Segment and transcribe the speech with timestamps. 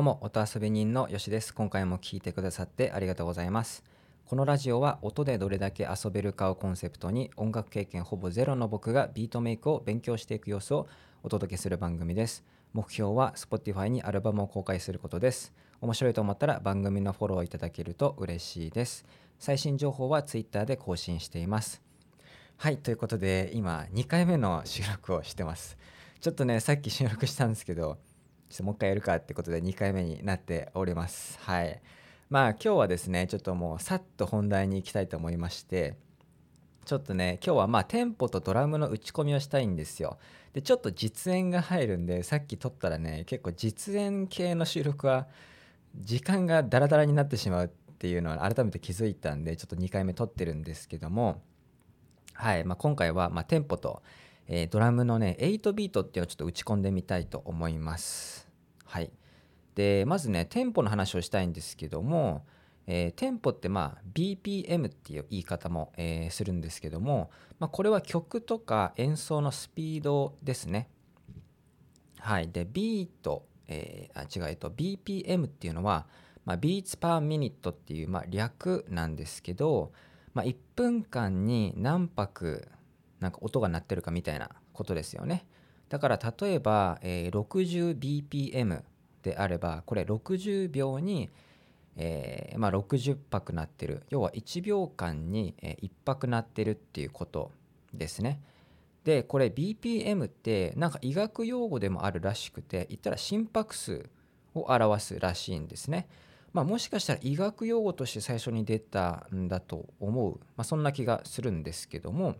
[0.00, 1.52] どうも音遊び人のよしです。
[1.52, 3.84] 今回も聞いてくださってありがとうございます。
[4.24, 10.88] このラジオは音でどれだけ遊べるかをコンセプトに音楽経験ほぼゼロの僕がビートメイクを勉強していく様子を
[11.22, 12.42] お届けする番組です。
[12.72, 15.52] 目標は Spotify にアルバムを公開することです。
[15.82, 19.04] 面白いと思ったら番組のフォローいただけると嬉しいです。
[19.38, 21.82] 最新情報は Twitter で更新しています。
[22.56, 25.76] はいということで今2回目の収録をしてます。
[26.22, 27.98] ちょっとねさっき収録したんですけど
[28.50, 31.38] ちょっともう一回やるかってことで2回目になっております。
[31.40, 31.80] はい。
[32.28, 35.96] まあ今日はですねちょっともうさっと本題に行きたいと思いまして
[36.84, 40.18] ちょっとね今日はまあテンポとドラムの打ち込みをしたいんですよ。
[40.52, 45.28] でちょっと実演が入るんでさっき撮ったらね結構実演系の収録は
[45.96, 51.40] 時間がダラダラになってしまうっていうのは改めて気づいたんでちょっと2回目撮ってるんですけども
[52.40, 54.02] はい、まあ、今回はまテンポと、
[54.52, 58.50] えー、ドラムのね8ビートっていうのをちょっと打ち込んでみたいと思います。
[58.84, 59.12] はい。
[59.76, 62.44] でまずねテンポの話をしたいんですけども、
[62.88, 70.88] えー、テンポってまあ BPM っていう言い方も、えー、するんですけども、まあ、これは曲とか演奏のスピードですね。
[72.18, 72.50] はい。
[72.50, 76.08] でビート、えー、あ違うえっと BPM っていうのは、
[76.44, 79.92] まあ、Beats per minute っていう、まあ、略なんですけど、
[80.34, 82.66] まあ、1分間に何拍
[83.20, 85.46] なんか音が鳴ってるかみたいなことですよね。
[85.88, 88.82] だから例えば、えー、60bpm
[89.22, 91.28] であればこれ60秒に、
[91.96, 97.50] えーまあ、60拍鳴ってる要は1秒間に、えー、1拍鳴ってるっていうこと
[97.92, 98.40] ですね。
[99.04, 104.08] でこれ BPM ってなんか医学用語でもあるらしくて言ったら心拍数
[104.54, 106.08] を表すらしいんですね。
[106.52, 112.36] まあ、もしかしたら医学用語として最初に出たんだと思う、まあ、そんな気がするんですけども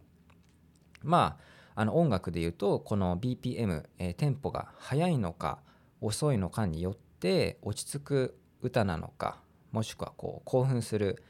[1.03, 1.39] ま
[1.75, 5.61] ああの音楽で言うとこの BPM、えー、テンポが速いのか
[6.01, 9.41] 遅いのかによって落ち着く歌なのか
[9.73, 11.23] もしくはこう興奮する、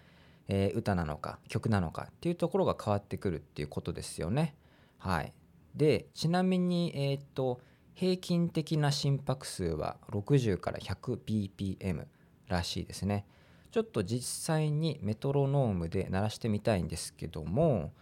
[0.49, 4.55] えー、歌なのか曲なのかっていうところが変わってくるっていうことですよね。
[4.99, 5.33] はい、
[5.75, 7.61] でちなみに、えー、と
[7.95, 12.07] 平均的な心拍数は60から 100bpm
[12.49, 13.27] らしいですね。
[13.71, 17.93] ちょっと実際にメトロノームで鳴らしてみたいんですけども、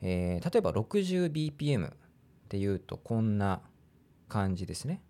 [0.00, 1.92] えー、例えば 60bpm っ
[2.48, 3.60] ていうとこんな
[4.28, 5.02] 感じですね。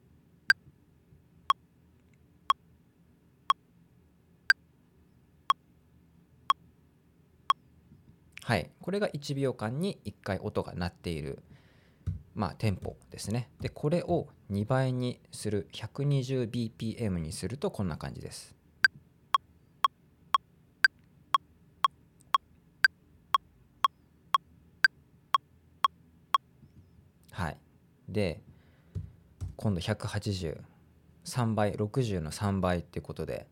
[8.49, 11.43] はい、これが1秒間に1回音が鳴っている、
[12.34, 13.50] まあ、テンポですね。
[13.60, 18.56] で、これを2倍にする 120bpm にするとこんな感じです。
[27.32, 27.59] はい。
[28.09, 28.41] で、
[29.57, 30.61] 今度180、
[31.25, 33.47] 3倍、60の3倍っていうことで、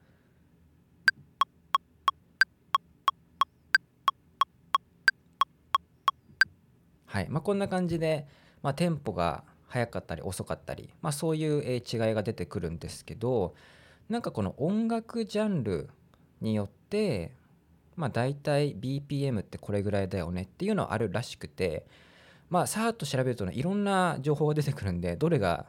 [7.17, 8.27] はいまあ、こんな感じで、
[8.63, 11.81] まあ、テンポが速かったり遅かったり、まあ、そういう違い
[12.15, 13.55] が出てくるんですけど
[14.11, 15.89] なんかこの音楽ジャンル
[16.43, 17.33] によって
[17.97, 21.87] まあ大体 BPM ってこれぐらいだよねっていうのはあるらしくて
[22.49, 25.67] まあさーっと調べるとねいろんな情報が出てくるんでどれが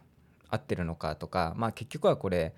[0.50, 2.54] 合ってるのかとかまあ結局はこれ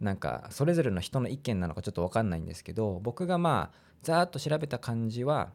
[0.00, 5.50] なんかそれぞれの人の意見なのかちょっと分かんないんですけど僕がまあざーっと調べた感じは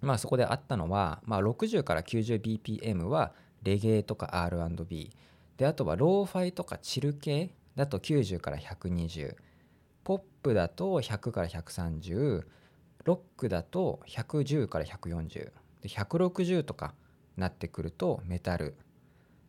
[0.00, 5.10] まあそこであったのは、まあ、60から 90bpm はレゲエとか R&B
[5.58, 9.36] であとはローファイとかチル系だと90から120
[10.04, 12.42] ポップだと100から130
[13.04, 15.50] ロックだと110から140
[15.82, 16.94] で160とか
[17.40, 18.76] なってくるとメタル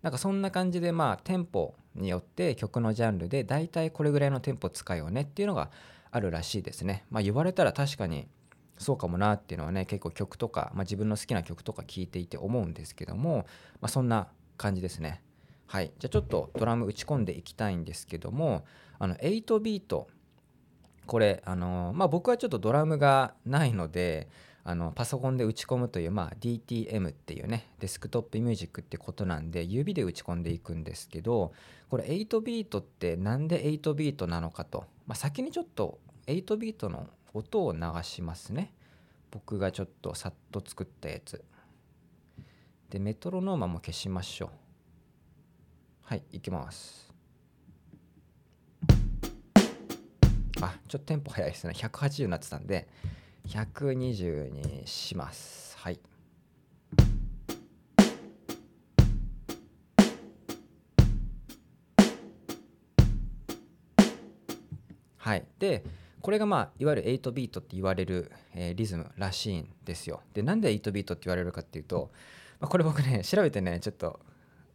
[0.01, 5.69] なんかそんな感じでまあテンポによって曲のジャンルで大体これぐらいのテンポ使うよねっていうのが
[6.09, 7.05] あるらしいですね。
[7.09, 8.27] まあ言われたら確かに
[8.77, 13.45] そうかもなっていうのはね結構曲とか、まあ、自分の好きな曲とか聴いていて思うんですけども、
[13.79, 14.27] まあ、そんな
[14.57, 15.21] 感じですね。
[15.67, 18.65] はい、じゃあちょっとドラム打ち込んでいきたいんですけども
[18.99, 20.09] あの8ビート
[21.05, 24.27] これあのまあ僕はちょっとドラムがないので
[24.63, 31.51] あのパソコンで打ち込むという、まあ、DTM っていうねデスクトップミュージックってことなんで指で打ち込んでいくんですけど
[31.89, 38.73] これ8ビートって何で8ビートなのかと、まあ、先にちょっと8ビートの音を流しますね。
[39.31, 41.43] 僕がちょっとさっと作ったやつ。
[42.89, 44.49] でメトロノーマも消しましょう。
[46.03, 47.09] はいいきます。
[50.61, 51.73] あちょっとテンポ速いですね。
[51.75, 52.87] 180になってたんで
[53.51, 55.77] 120にします。
[55.77, 55.99] はい。
[65.17, 65.83] はい、で
[66.21, 70.21] これがまあいわゆる8ビートって言われる、えーリズムらしいんですよ。
[70.33, 72.09] でなんで8ビートって言われるかっていうと、
[72.61, 74.21] まあ、これ僕ね 調べてねちょっと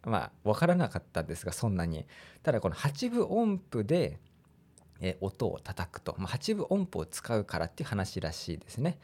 [0.03, 2.05] まあ分からなかったんですがそんなに。
[2.43, 4.19] ただこの8分音符で、
[5.01, 8.99] え音を叩くと、まあ、8分音符を使うからっていう話らしいですね。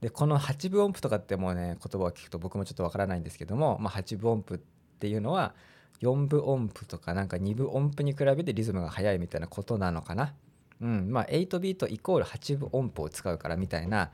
[0.00, 4.58] でこの8分音符とかってもうね言葉を聞くと僕もちょっとわからないんですけども、まあ、8分音符っ
[4.98, 5.54] ていうのは
[6.02, 10.34] 4分音符とかなんか2分音符に比べてリズムが速いみたいなことなのかな。
[10.80, 14.10] うん、まあ8ビートイコール8分音符を使うからみたいな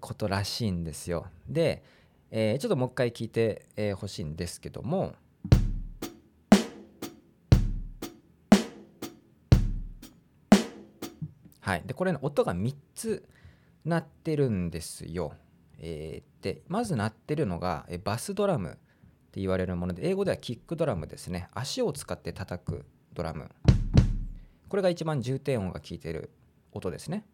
[0.00, 1.26] ことらしいんですよ。
[1.48, 1.82] で、
[2.30, 5.14] えーちょっともう一回聞いてほ、えーしいんですけども。
[11.64, 13.26] はい、でこれの音が3つ
[13.86, 15.32] 鳴ってるんですよ。
[15.78, 18.72] えーでまず鳴ってるのがえバスドラムっ
[19.32, 21.48] て言われるもので英語ではキックドラムですね。
[21.54, 22.84] 足を使って叩く
[23.14, 23.50] ドラム。
[24.68, 26.28] これが一番重低音が効いてる
[26.72, 27.24] 音ですね。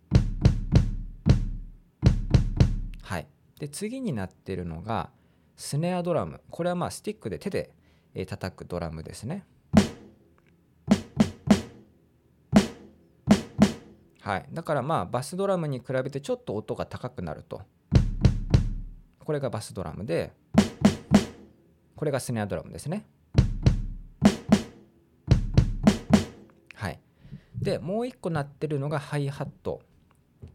[3.02, 3.26] はい。
[3.58, 5.10] で次になってるのが
[5.56, 6.40] スネアドラム。
[6.50, 7.72] これはまあスティックで手で
[8.14, 9.44] え叩くドラムですね。
[14.30, 17.62] はい、だからまあバスドラムに比べてちょっと音が高くなると。
[19.24, 20.30] これがバスドラムで
[21.96, 23.08] これがスネアドラムですね。
[26.74, 27.00] はい。
[27.60, 29.80] でもう一個鳴ってるのがハイハット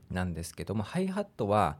[0.09, 1.77] なんですけどもハイハットは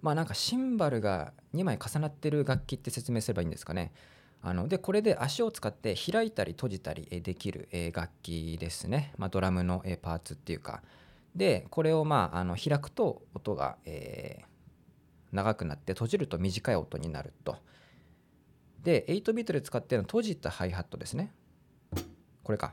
[0.00, 3.92] まあなんかシンバルが2枚重なってる楽器って説明すればいいんですかね。
[4.40, 10.80] あのでこれで足を使って開いたり閉じたりできる楽器ですね、まあ、ドラムのパーツっていうか。
[11.38, 14.48] でこれをまああの開くと音が、えー
[15.30, 17.58] 長くなって閉じると短い音になると。
[18.82, 21.34] で8ビートで使っているのは閉じたハイハットですね。
[22.42, 22.72] これか。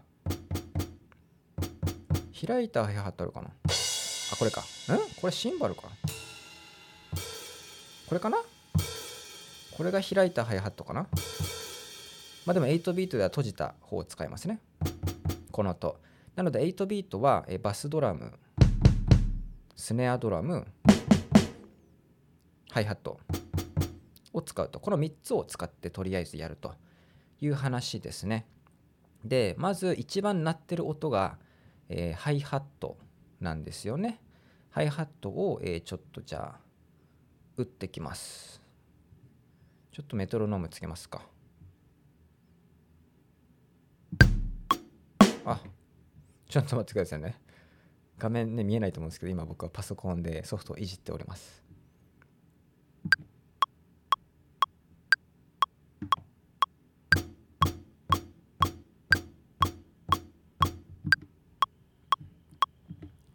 [2.47, 3.49] 開いたハイハットあるかな。
[3.49, 4.61] あこれか。
[4.61, 4.63] ん？
[5.19, 5.89] これシンバルか。
[8.07, 8.37] これかな？
[9.75, 11.07] これが開いたハイハットかな。
[12.45, 14.61] まあでも8ビートでは閉じた方を使いますね。
[15.51, 15.99] この音。
[16.37, 18.31] なので8ビートはバスドラム
[19.75, 20.65] スネアドラム
[22.71, 23.19] ハイハット
[24.33, 26.73] を使うとこの3つを使ってとりあえずやると
[27.41, 28.47] いう話ですね。
[29.23, 31.37] でまず一番鳴ってる音が、
[31.89, 32.97] えーハイハット
[33.39, 34.21] なんですよね。
[34.69, 36.59] ハイハットを、えーちょっとじゃあ
[37.57, 38.61] 打ってきます。
[39.91, 41.21] ちょっとメトロノームつけますか。
[45.45, 45.61] あ
[46.49, 47.44] ちょっと待ってくださいね。
[48.17, 51.63] 画面ね見えないと思うんですけど今僕はパソコンでソフトをいじっております。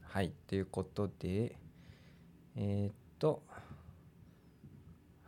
[0.02, 1.56] はいということで
[2.56, 3.42] えーっと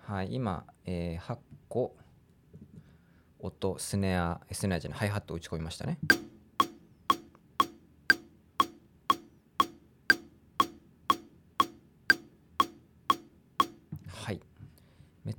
[0.04, 1.38] はい今、えー8
[1.68, 1.94] 個
[3.38, 5.98] 音スネアスネアじゃないハイハット打ち込みましたね。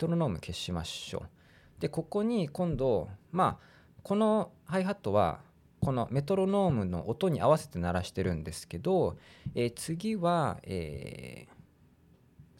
[0.03, 1.81] トロノーム消しましょう。
[1.81, 3.65] でここに今度まあ
[4.03, 5.39] このハイハットは
[5.79, 9.17] このメトロノームの音に合わせて鳴らしてるんですけど、
[9.55, 11.53] えー次は、えー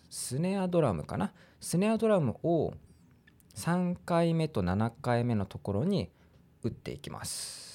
[0.09, 1.33] スネアドラムかな？
[1.59, 2.75] スネアドラムを
[3.55, 6.12] 3回目と7回目のところに
[6.62, 7.73] 打っていきます。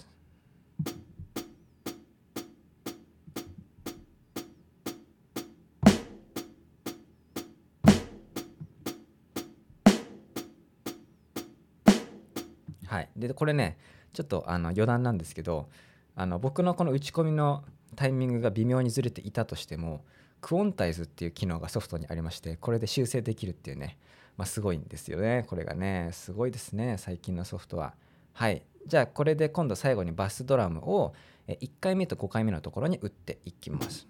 [13.18, 13.78] でこれね
[14.12, 15.68] ちょっとあの余談なんですけど
[16.14, 17.64] あの僕のこの打ち込みの
[17.96, 20.04] タイミングが微妙にずれていたとしても
[20.40, 23.98] クオンタイズっていう機能がソフトにありましてこれで修正できるっていうね、
[24.36, 26.10] まあ、すごいんですよねこれがね。
[26.12, 27.94] すごいですね最近のソフトは。
[28.32, 28.62] はい。
[28.86, 31.12] じゃあこれで今度最後にバスドラムを
[31.48, 34.06] 1回目と5回目のところに打っていきます。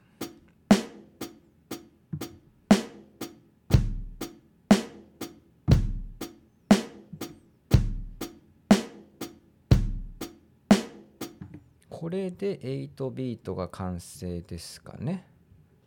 [12.09, 15.27] これで8ビートが完成ですかね。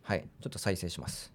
[0.04, 1.32] はいちょっと再生します。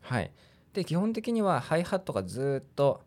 [0.00, 0.32] はい
[0.72, 3.02] で基本的にはハイハットがずっと、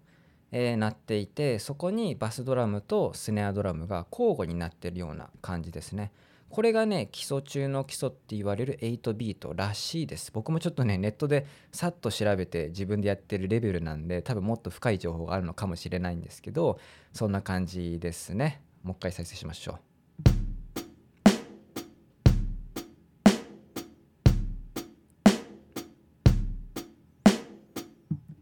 [0.52, 6.12] えー鳴っていてそこにバスドラムとスネアドラムが交互になってるような感じですね。
[6.54, 10.32] これがね基礎中の基礎って言われる8ビートらしいです。
[10.32, 16.80] 僕もちょっとねネットでさっと調べて自分でやってるレベルなんで多分もっと深い情報があるのかもしれないんですけど
[17.12, 18.62] そんな感じですね。
[18.84, 19.80] もう一回再生しましょう。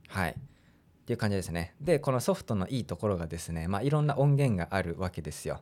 [0.09, 0.31] はい。
[0.31, 0.35] っ
[1.05, 1.75] ていう感じですね。
[1.79, 5.61] でこのソフトのいいところがですねまあいろんな音源があるわけですよ。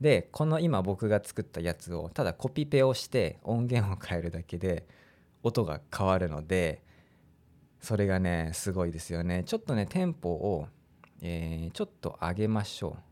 [0.00, 4.86] でこの今僕が作ったやつをただコピペをして音源を変えるだけで
[5.42, 6.82] 音が変わるので
[7.80, 9.44] それがねすごいですよね。
[9.44, 10.66] ちょっとねテンポを、
[11.22, 13.02] えー、ちょっと上げましょう。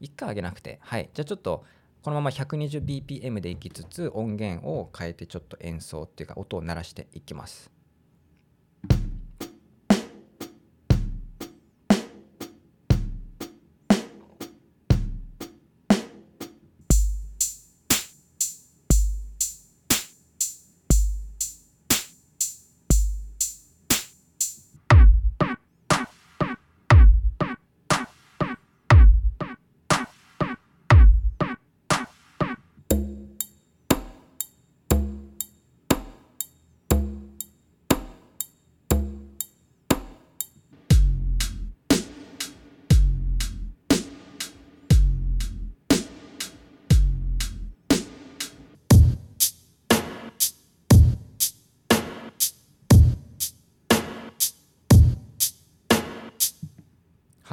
[0.00, 1.10] 一回上げなくてはい。
[1.12, 1.64] じゃあちょっと
[2.02, 7.75] このまま 120bpm でいきつつ音源を変えてちょっと演奏っていうか音を鳴らしていきます。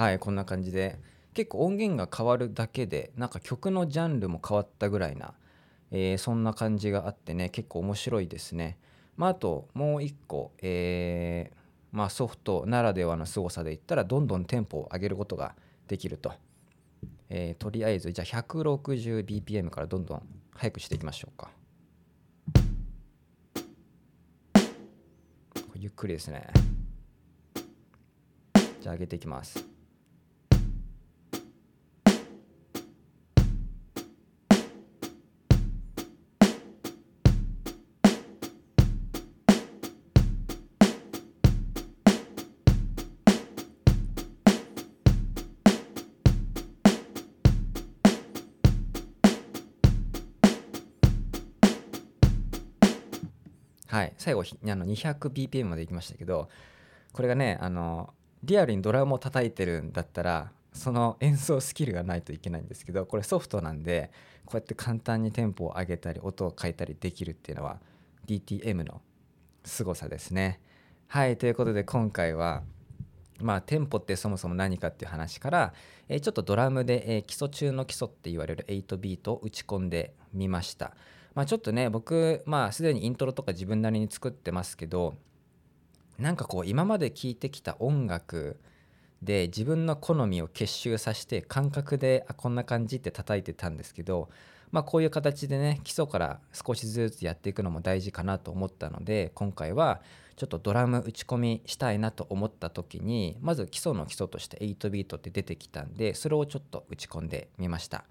[0.04, 1.00] はいこんな感じで
[1.34, 5.34] 結構音源が変わるだけでなんか曲のジャンルも変わったぐらいな、
[5.92, 8.78] えー、そんな感じがあってね結構面白いですね。
[9.16, 11.56] まあ、あともう一個、えー、
[11.94, 15.56] まあ、ソフトならではの凄さで言ったらどんどんテンポを上げることが
[15.88, 16.34] できると。
[17.30, 21.50] えー、とりあえずじゃあ 160bpm からどんどん速くしていきましょうか。
[25.78, 26.48] ゆっくりですね。
[28.82, 29.73] じゃあ上げていきます。
[53.94, 56.50] はい、最後あの 200bpm までいきましたけど
[57.12, 64.10] これがねあのリアルにドラムを叩いてるんだったらその演奏スキルがないといけないんですけどこれソフトなんで
[64.46, 67.82] こうやって簡単にテンポを上げたり音を変えたりできるっていうのは
[68.26, 69.00] DTM の
[69.64, 70.60] 凄さですね。
[71.06, 72.64] はいということで今回は
[73.42, 75.74] まあテンポってそもそも何かっていう話から、
[76.10, 80.96] えー、ちょっとドラムで、えー、基礎中の基礎って言われる8ビートを打ち込んでみました。
[81.36, 85.16] まあ、ちょっとね僕まあすでにイントロとか自分なりに作ってますけど
[86.20, 88.60] なんかこう今まで聴いてきた音楽
[89.24, 94.30] で自分の好みを結集させて感覚であこんな感じって叩いてたんですけど、
[94.72, 100.02] まあ、こういう形でね基礎から少しずつやっていくのも大事かなと思ったので今回は
[100.36, 108.06] ちょっとドラム打ち込みしたいなと思った時にまず基礎の基礎として8ビートって出てきたんでそれをちょっと打ち込んでみました。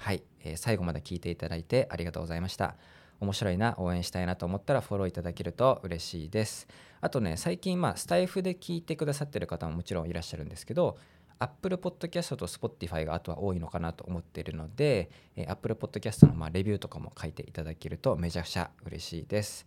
[0.00, 2.76] はい、えー、最後まで聞いていただいてありがとうございました。
[3.20, 6.66] 面白いな、応援したいなと思ったらフォローいただけると嬉しいです。
[7.02, 10.96] あとね、最近、まあ、スタイフで聞いてくださってる方ももちろんいらっしゃるんですけど、
[11.38, 19.66] Apple Podcast と Spotify があとは多いのかなと思っているので、えー、Apple Podcast のまあレビューとかも書いていただけるとめちゃくちゃ嬉しいです。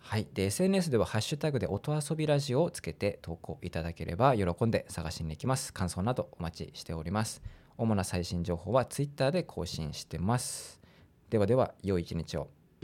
[0.00, 0.26] はい。
[0.34, 5.72] で、SNS ではハッシュタグで音遊びラジオをつけて投稿いただければ喜んで探しに行きます。
[5.72, 7.42] 感想などお待ちしております。
[7.78, 10.80] 主な最新情報は Twitter で更新してます。
[11.28, 12.48] ではでは、良い一日を。